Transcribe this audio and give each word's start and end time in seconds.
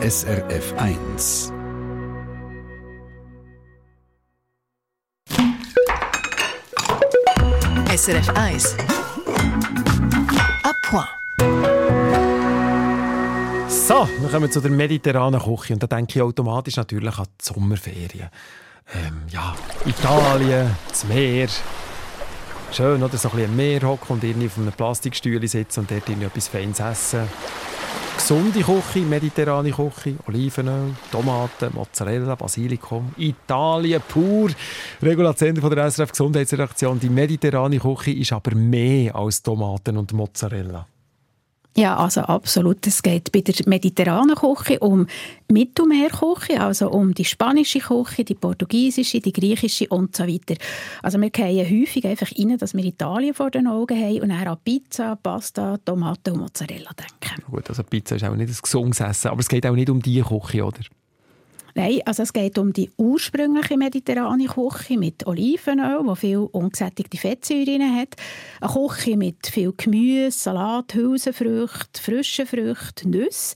SRF 0.00 0.74
1. 0.76 1.52
SRF 7.96 8.28
1. 8.36 8.76
A 10.62 10.72
point. 10.84 11.08
So, 13.68 14.08
wir 14.20 14.28
kommen 14.30 14.52
zu 14.52 14.60
der 14.60 14.70
mediterranen 14.70 15.40
Küche 15.40 15.72
und 15.72 15.82
da 15.82 15.88
denke 15.88 16.12
ich 16.14 16.22
automatisch 16.22 16.76
natürlich 16.76 17.18
an 17.18 17.26
die 17.40 17.44
Sommerferien. 17.44 18.28
Ähm, 18.94 19.22
ja, 19.30 19.56
Italien, 19.84 20.76
das 20.88 21.04
Meer. 21.08 21.48
Schön, 22.70 23.02
oder? 23.02 23.18
So 23.18 23.30
ein 23.30 23.34
bisschen 23.34 23.50
am 23.50 23.56
Meer 23.56 23.82
hocken 23.82 24.12
und 24.14 24.22
irgendwie 24.22 24.46
auf 24.46 24.58
einem 24.58 24.70
Plastikstuhl 24.70 25.44
sitzen 25.48 25.80
und 25.80 25.90
dort 25.90 26.08
irgendwie 26.08 26.26
etwas 26.26 26.46
Feines 26.46 26.78
essen. 26.78 27.28
Gesunde 28.28 28.60
Küche, 28.60 29.06
mediterrane 29.06 29.70
Küche, 29.70 30.16
Olivenöl, 30.26 30.94
Tomaten, 31.10 31.70
Mozzarella, 31.72 32.34
Basilikum, 32.34 33.10
Italien 33.16 34.02
pur. 34.06 34.50
Regulationen 35.00 35.62
von 35.62 35.74
der 35.74 35.90
SRF 35.90 36.10
Gesundheitsredaktion. 36.10 37.00
Die 37.00 37.08
mediterrane 37.08 37.78
Küche 37.78 38.10
ist 38.10 38.34
aber 38.34 38.54
mehr 38.54 39.16
als 39.16 39.42
Tomaten 39.42 39.96
und 39.96 40.12
Mozzarella. 40.12 40.86
Ja, 41.78 41.96
also 41.96 42.22
absolut. 42.22 42.84
Es 42.88 43.04
geht 43.04 43.30
bei 43.30 43.40
der 43.40 43.54
mediterranen 43.66 44.34
Küche 44.34 44.80
um 44.80 45.06
Mittelmeerküche, 45.48 46.60
also 46.60 46.90
um 46.90 47.14
die 47.14 47.24
spanische 47.24 47.78
Küche, 47.78 48.24
die 48.24 48.34
portugiesische, 48.34 49.20
die 49.20 49.32
griechische 49.32 49.86
und 49.86 50.16
so 50.16 50.26
weiter. 50.26 50.56
Also 51.04 51.20
wir 51.20 51.30
gehen 51.30 51.64
häufig 51.64 52.04
einfach 52.04 52.32
rein, 52.36 52.58
dass 52.58 52.74
wir 52.74 52.84
Italien 52.84 53.32
vor 53.32 53.52
den 53.52 53.68
Augen 53.68 53.96
haben 53.96 54.22
und 54.22 54.30
dann 54.30 54.48
an 54.48 54.58
Pizza, 54.64 55.14
Pasta, 55.14 55.78
Tomaten 55.84 56.32
und 56.32 56.40
Mozzarella 56.40 56.90
denken. 56.98 57.44
Gut, 57.48 57.68
also 57.68 57.84
Pizza 57.84 58.16
ist 58.16 58.24
auch 58.24 58.34
nicht 58.34 58.50
ein 58.50 58.58
gesundes 58.60 58.98
Essen, 58.98 59.28
aber 59.28 59.38
es 59.38 59.48
geht 59.48 59.64
auch 59.64 59.76
nicht 59.76 59.88
um 59.88 60.02
die 60.02 60.20
Küche, 60.20 60.64
oder? 60.64 60.80
Nein, 61.78 62.00
also 62.06 62.24
es 62.24 62.32
geht 62.32 62.58
um 62.58 62.72
die 62.72 62.90
ursprüngliche 62.96 63.76
mediterrane 63.76 64.46
Küche 64.46 64.98
mit 64.98 65.24
Olivenöl, 65.28 66.02
die 66.10 66.16
viel 66.16 66.38
ungesättigte 66.38 67.18
Fettsäuren 67.18 67.94
hat. 67.96 68.16
Eine 68.60 68.72
Küche 68.72 69.16
mit 69.16 69.46
viel 69.46 69.72
Gemüse, 69.76 70.36
Salat, 70.36 70.92
Hülsenfrüchte, 70.92 72.02
frischen 72.02 72.48
Früchten, 72.48 73.10
Nüsse, 73.10 73.54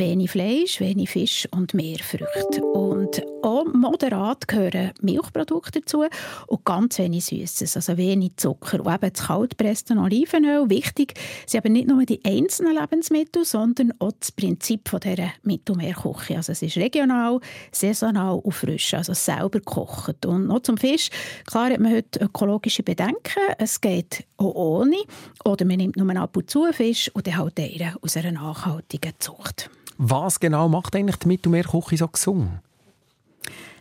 wenig 0.00 0.30
Fleisch, 0.30 0.80
wenig 0.80 1.10
Fisch 1.10 1.46
und 1.52 1.74
mehr 1.74 1.98
Früchte. 1.98 2.64
Und 2.64 3.22
auch 3.42 3.64
moderat 3.72 4.48
gehören 4.48 4.90
Milchprodukte 5.00 5.80
dazu 5.80 6.04
und 6.46 6.64
ganz 6.64 6.98
wenig 6.98 7.26
Süßes, 7.26 7.76
also 7.76 7.96
wenig 7.96 8.32
Zucker. 8.36 8.84
Und 8.84 8.92
eben 8.92 9.12
das 9.12 9.26
kaltpresste 9.26 9.96
Olivenöl. 9.96 10.68
Wichtig 10.68 11.14
sind 11.46 11.60
aber 11.60 11.68
nicht 11.68 11.88
nur 11.88 12.04
die 12.04 12.20
einzelnen 12.24 12.76
Lebensmittel, 12.76 13.44
sondern 13.44 13.92
auch 13.98 14.12
das 14.18 14.32
Prinzip 14.32 14.90
dieser 15.00 15.32
Mittelmeerküche. 15.42 16.36
Also 16.36 16.52
es 16.52 16.62
ist 16.62 16.76
regional, 16.76 17.38
saisonal 17.70 18.40
und 18.42 18.52
frisch, 18.52 18.94
also 18.94 19.14
selber 19.14 19.60
gekocht. 19.60 20.26
Und 20.26 20.46
noch 20.46 20.60
zum 20.60 20.76
Fisch. 20.76 21.10
Klar 21.46 21.70
hat 21.70 21.80
man 21.80 21.92
heute 21.94 22.20
ökologische 22.20 22.82
Bedenken. 22.82 23.40
Es 23.58 23.80
geht 23.80 24.24
auch 24.38 24.54
ohne. 24.54 24.96
Oder 25.44 25.64
man 25.64 25.76
nimmt 25.76 25.96
nur 25.96 26.16
ab 26.16 26.36
und 26.36 26.50
zu 26.50 26.72
Fisch 26.72 27.10
und 27.14 27.26
dann 27.26 27.36
halt 27.36 27.60
einen 27.60 27.94
aus 28.00 28.16
einer 28.16 28.32
nachhaltigen 28.32 29.12
Zucht. 29.18 29.70
Was 30.02 30.40
genau 30.40 30.66
macht 30.66 30.96
eigentlich 30.96 31.16
die 31.16 31.28
Mittelmeerküche 31.28 31.98
so 31.98 32.08
gesund? 32.08 32.48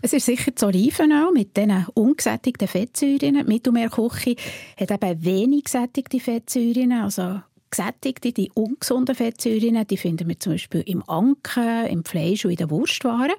Es 0.02 0.12
ist 0.12 0.26
sicher 0.26 0.52
das 0.52 0.64
Olivenöl 0.64 1.32
mit 1.32 1.56
diesen 1.56 1.88
ungesättigten 1.94 2.68
Fettsäuren. 2.68 3.20
Die 3.20 3.44
Mittelmeerküche 3.46 4.36
hat 4.78 4.92
eben 4.92 5.24
wenig 5.24 5.64
gesättigte 5.64 6.20
Fettsäuren, 6.20 6.92
also 6.92 7.40
gesättigte, 7.72 8.34
die 8.34 8.52
ungesunden 8.54 9.16
Fettsäuren, 9.16 9.88
die 9.88 9.96
finden 9.96 10.28
wir 10.28 10.38
zum 10.38 10.54
Beispiel 10.54 10.82
im 10.82 11.08
Anken, 11.08 11.86
im 11.86 12.04
Fleisch 12.04 12.44
und 12.44 12.52
in 12.52 12.58
den 12.58 12.70
Wurstwaren. 12.70 13.32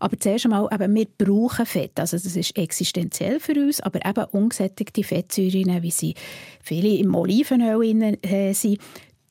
Aber 0.00 0.18
zuerst 0.18 0.46
einmal, 0.46 0.68
eben, 0.72 0.92
wir 0.92 1.06
brauchen 1.16 1.66
Fett, 1.66 2.00
also 2.00 2.16
das 2.16 2.34
ist 2.34 2.58
existenziell 2.58 3.38
für 3.38 3.52
uns, 3.52 3.80
aber 3.80 4.04
eben 4.04 4.24
ungesättigte 4.32 5.04
Fettsäuren, 5.04 5.82
wie 5.82 5.90
sie 5.92 6.14
viele 6.60 6.96
im 6.96 7.14
Olivenöl 7.14 8.18
äh, 8.22 8.52
sind, 8.54 8.80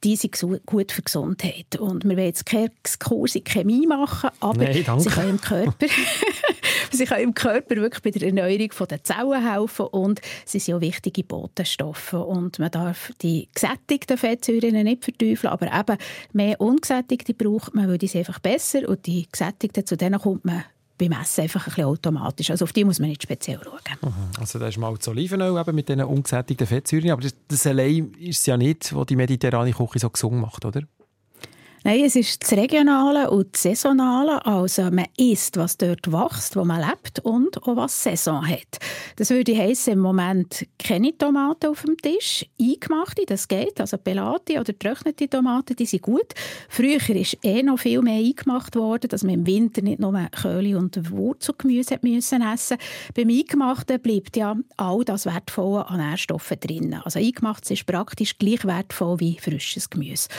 die 0.04 0.16
sind 0.16 0.38
gut 0.66 0.92
für 0.92 1.02
die 1.02 1.06
Gesundheit. 1.06 1.80
Und 1.80 2.04
wir 2.04 2.18
wollen 2.18 2.26
jetzt 2.26 2.46
keinen 2.46 2.72
Kurs 3.00 3.36
in 3.36 3.44
Chemie 3.44 3.88
machen, 3.88 4.30
aber 4.40 4.64
Nein, 4.64 5.00
sie 5.00 5.10
können 5.10 5.30
im 5.30 5.42
Körper, 5.42 5.88
sie 6.92 7.06
können 7.06 7.24
im 7.24 7.34
Körper 7.34 7.76
wirklich 7.78 8.04
bei 8.04 8.12
der 8.12 8.28
Erneuerung 8.28 8.70
der 8.90 9.04
Zellen 9.04 9.52
helfen 9.52 9.86
und 9.88 10.22
sie 10.46 10.60
sind 10.60 10.76
auch 10.76 10.82
wichtige 10.82 11.24
Botenstoffe. 11.24 12.14
Und 12.14 12.60
man 12.60 12.72
darf 12.72 13.12
die 13.22 13.48
gesättigten 13.54 14.18
Fettsäuren 14.18 14.84
nicht 14.84 15.04
verteufeln, 15.04 15.54
aber 15.54 15.68
eben 15.68 15.98
mehr 16.34 16.60
ungesättigte 16.60 17.34
braucht 17.34 17.74
man, 17.74 17.88
weil 17.88 17.98
die 17.98 18.08
sind 18.08 18.20
einfach 18.20 18.40
besser 18.40 18.88
und 18.88 19.06
die 19.06 19.28
gesättigten, 19.32 19.86
zu 19.86 19.96
denen 19.96 20.20
kommt 20.20 20.46
man 20.46 20.64
beim 20.98 21.12
Essen 21.12 21.42
einfach 21.42 21.62
ein 21.62 21.70
bisschen 21.70 21.86
automatisch. 21.86 22.52
Also 22.52 22.66
auf 22.66 22.74
die 22.74 22.84
muss 22.84 23.00
man 23.00 23.10
nicht 23.10 23.24
speziell 23.24 23.60
schauen. 23.64 23.80
Mhm. 24.02 24.14
Also 24.40 24.60
da 24.60 24.68
ist 24.68 24.78
mal 24.78 24.94
das 24.96 25.08
Olivenöl 25.08 25.60
eben 25.60 25.76
mit 25.76 25.90
diesen 25.90 26.04
ungesättigten 26.04 26.68
Fettsäuren, 26.68 27.12
aber 27.12 27.22
das, 27.22 27.36
das 27.48 27.66
allein 27.68 28.12
ist 28.20 28.40
es 28.40 28.46
ja 28.46 28.58
nicht, 28.58 28.96
was 28.96 29.06
die 29.08 29.16
mediterrane 29.16 29.72
Küche 29.72 30.00
so 30.00 30.10
gesund 30.10 30.36
macht, 30.36 30.66
oder? 30.66 30.82
Nein, 31.86 32.06
es 32.06 32.16
ist 32.16 32.42
das 32.42 32.54
Regionale 32.54 33.30
und 33.30 33.54
das 33.54 33.64
Saisonale. 33.64 34.46
Also 34.46 34.84
man 34.84 35.08
isst, 35.18 35.58
was 35.58 35.76
dort 35.76 36.10
wächst, 36.10 36.56
wo 36.56 36.64
man 36.64 36.80
lebt 36.80 37.20
und 37.20 37.62
auch 37.62 37.76
was 37.76 38.04
Saison 38.04 38.48
hat. 38.48 38.80
Das 39.18 39.32
würde 39.32 39.58
heißen 39.58 39.92
im 39.92 40.00
Moment 40.00 40.66
keine 40.80 41.18
Tomaten 41.18 41.70
auf 41.70 41.82
dem 41.82 41.98
Tisch, 41.98 42.46
eingemachte, 42.58 43.24
das 43.28 43.50
geht, 43.50 43.82
also 43.82 43.98
pelate 43.98 44.62
oder 44.62 44.72
getrocknete 44.72 45.30
Tomaten, 45.30 45.76
die 45.76 45.86
sind 45.86 46.04
gut. 46.04 46.34
Früher 46.70 47.02
ist 47.10 47.38
eh 47.44 47.62
noch 47.62 47.80
viel 47.80 48.02
mehr 48.02 48.18
eingemacht 48.18 48.78
worden, 48.78 49.10
dass 49.10 49.24
man 49.24 49.34
im 49.34 49.46
Winter 49.46 49.82
nicht 49.82 50.00
nur 50.00 50.14
Köhle 50.42 50.78
und 50.78 51.12
Wurzelgemüse 51.12 52.00
müssen 52.02 52.44
essen. 52.44 52.78
Beim 53.14 53.28
Eingemachten 53.28 54.00
bleibt 54.00 54.38
ja 54.38 54.56
all 54.78 55.04
das 55.04 55.26
Wertvolle 55.26 55.86
an 55.90 55.98
Nährstoffen 55.98 56.62
drin. 56.62 56.94
Also 57.04 57.20
Eingemachtes 57.20 57.72
ist 57.72 57.86
praktisch 57.86 58.38
gleich 58.38 58.64
wertvoll 58.64 59.20
wie 59.20 59.38
frisches 59.38 59.90
Gemüse. 59.90 60.30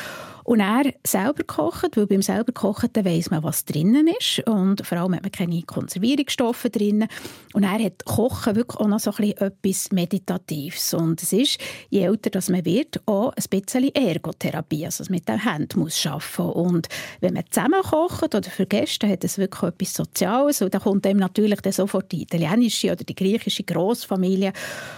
Und 0.45 0.61
er 0.61 0.93
selber 1.07 1.43
kocht, 1.45 1.97
weil 1.97 2.07
beim 2.07 2.21
selber 2.21 2.53
Kochen 2.53 2.91
weiss 2.95 3.31
man, 3.31 3.43
was 3.43 3.65
drinnen 3.65 4.09
ist 4.09 4.47
und 4.47 4.87
vor 4.87 4.99
allem 4.99 5.15
hat 5.15 5.23
man 5.23 5.33
keine 5.33 5.63
Konservierungsstoffe 5.63 6.67
drin. 6.71 7.07
Und 7.55 7.63
er 7.63 7.83
hat 7.83 8.05
Kochen 8.05 8.55
wirklich 8.55 8.79
auch 8.79 8.87
noch 8.87 9.01
so 9.01 9.11
ein 9.17 9.31
etwas 9.31 9.91
Meditatives. 9.91 10.93
Und 10.93 11.23
es 11.23 11.33
ist, 11.33 11.59
je 11.89 12.03
älter 12.03 12.29
das 12.29 12.51
man 12.51 12.65
wird, 12.65 13.01
auch 13.07 13.33
ein 13.33 13.45
bisschen 13.49 13.89
Ergotherapie, 13.95 14.85
also 14.85 15.05
mit 15.09 15.29
den 15.29 15.43
Händen 15.43 15.81
muss 15.81 16.05
arbeiten. 16.07 16.53
Und 16.53 16.89
wenn 17.21 17.35
man 17.35 17.45
zusammen 17.51 17.81
kocht 17.83 18.35
oder 18.35 18.51
für 18.51 18.67
Gäste, 18.67 19.09
hat 19.09 19.25
es 19.25 19.39
wirklich 19.39 19.63
etwas 19.63 19.95
Soziales 19.95 20.61
und 20.61 20.75
da 20.75 20.79
kommt 20.79 21.07
einem 21.07 21.21
natürlich 21.21 21.61
dann 21.63 21.73
sofort 21.73 22.13
die 22.13 22.23
italienische 22.23 22.93
oder 22.93 23.05
die 23.05 23.15
griechische 23.15 23.63
Großfamilie 23.63 24.53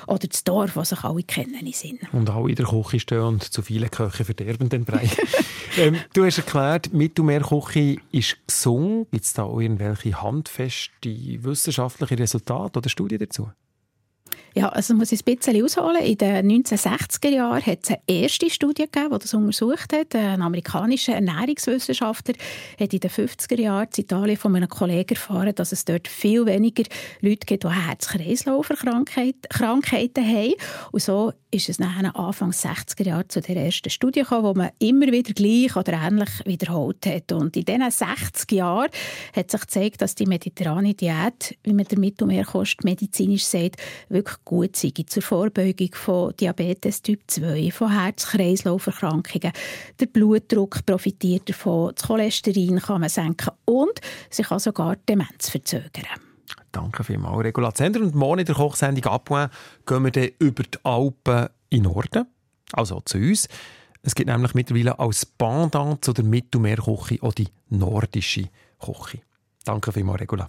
oder 0.09 0.27
das 0.27 0.43
Dorf, 0.43 0.75
was 0.75 0.89
sich 0.89 1.05
alle 1.05 1.23
kennen 1.23 1.65
in 1.65 1.73
Sinn. 1.73 2.01
Und 2.13 2.31
alle 2.31 2.51
in 2.51 2.57
der 2.57 2.67
Küche 2.67 2.99
stehen 2.99 3.21
und 3.21 3.45
zu 3.45 3.63
viele 3.63 3.89
Köche 3.89 4.25
verderben 4.25 4.69
den 4.69 4.85
Brei. 4.85 5.09
ähm, 5.77 5.97
du 6.13 6.25
hast 6.25 6.39
erklärt, 6.39 6.93
Mittelmeerküche 6.93 7.97
ist 8.13 8.37
gesund. 8.47 9.09
Gibt 9.11 9.25
es 9.25 9.33
da 9.33 9.45
irgendwelche 9.47 10.21
handfeste 10.23 11.11
wissenschaftliche 11.11 12.19
Resultate 12.19 12.79
oder 12.79 12.89
Studien 12.89 13.19
dazu? 13.19 13.51
Ja, 14.59 14.71
also 14.71 14.95
muss 14.95 15.13
ich 15.13 15.21
ein 15.27 15.37
bisschen 15.37 15.63
ausholen. 15.63 16.03
In 16.03 16.17
den 16.17 16.51
1960er 16.51 17.29
Jahren 17.29 17.67
hat 17.67 17.81
es 17.83 17.91
eine 17.91 18.01
erste 18.07 18.49
Studie 18.49 18.85
gegeben, 18.85 19.11
die 19.13 19.19
das 19.19 19.35
untersucht 19.35 19.93
hat. 19.93 20.15
Ein 20.15 20.41
amerikanischer 20.41 21.13
Ernährungswissenschaftler 21.13 22.37
hat 22.81 22.95
in 22.95 23.01
den 23.01 23.11
50er 23.11 23.61
Jahren 23.61 23.89
in 23.95 24.05
Italien 24.05 24.39
von 24.39 24.57
einem 24.57 24.71
Kollegen 24.71 25.11
erfahren, 25.11 25.55
dass 25.55 25.73
es 25.73 25.85
dort 25.85 26.09
viel 26.09 26.47
weniger 26.47 26.85
Leute 27.21 27.45
gibt, 27.45 27.65
die 27.65 27.69
Herz-Kreislauf-Krankheiten 27.69 30.27
haben. 30.27 30.55
Und 30.91 31.03
so 31.03 31.35
ist 31.51 31.69
es 31.69 31.79
nachher 31.79 32.17
Anfang 32.17 32.51
60er 32.51 33.05
Jahre 33.05 33.29
zu 33.29 33.43
der 33.43 33.57
ersten 33.57 33.91
Studie 33.91 34.21
gekommen, 34.21 34.45
wo 34.45 34.55
man 34.55 34.71
immer 34.79 35.09
wieder 35.09 35.35
gleich 35.35 35.77
oder 35.77 35.93
ähnlich 35.93 36.31
wiederholt 36.45 37.05
hat. 37.05 37.31
Und 37.33 37.55
in 37.57 37.67
diesen 37.67 37.91
60 37.91 38.53
Jahren 38.53 38.89
hat 39.35 39.51
sich 39.51 39.61
gezeigt, 39.61 40.01
dass 40.01 40.15
die 40.15 40.25
mediterrane 40.27 40.95
Diät, 40.95 41.59
wie 41.63 41.75
man 41.75 41.85
der 41.85 41.99
Mittelmeerkost 41.99 42.85
medizinisch 42.85 43.45
sagt, 43.45 43.77
wirklich 44.09 44.37
gut 44.47 44.77
sei 44.77 44.93
zur 45.07 45.23
Vorbeugung 45.23 45.91
von 45.93 46.33
Diabetes 46.41 47.03
Typ 47.03 47.21
2, 47.27 47.71
von 47.73 47.91
Herz-Kreislauf-Erkrankungen. 47.91 49.53
Der 50.01 50.07
Blutdruck 50.07 50.87
profitiert 50.87 51.51
davon, 51.51 51.93
das 51.95 52.07
Cholesterin 52.07 52.79
kann 52.79 53.01
man 53.03 53.11
senken 53.11 53.51
und 53.67 54.01
sich 54.31 54.47
kann 54.47 54.61
sogar 54.61 54.97
Demenz 55.09 55.51
verzögern. 55.51 56.07
Danke 56.71 57.05
vielmals, 57.05 57.45
Regula 57.45 57.75
Zender. 57.75 58.01
Und 58.01 58.15
morgen 58.15 58.41
in 58.41 58.47
der 58.47 58.55
Kochsendung 58.55 59.13
«Abwein» 59.13 59.51
gehen 59.85 60.05
wir 60.05 60.11
dann 60.13 60.31
über 60.39 60.63
die 60.63 60.79
Alpen 60.85 61.49
in 61.71 61.83
Norden, 61.83 62.27
also 62.73 63.03
zu 63.05 63.19
uns. 63.19 63.49
Es 64.03 64.15
gibt 64.15 64.31
nämlich 64.31 64.55
mittlerweile 64.55 64.99
als 64.99 65.27
Pendant 65.27 66.05
zu 66.05 66.13
der 66.13 66.25
Mittelmeerküche 66.25 67.19
auch 67.21 67.35
die 67.35 67.49
nordische 67.69 68.49
Küche. 68.79 69.23
Danke 69.65 69.91
vielmals, 69.91 70.21
Regula. 70.21 70.49